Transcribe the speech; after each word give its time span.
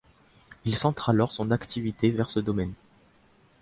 Il 0.65 0.75
centre 0.75 1.11
alors 1.11 1.31
son 1.31 1.51
activité 1.51 2.09
vers 2.09 2.31
ce 2.31 2.39
domaine. 2.39 2.73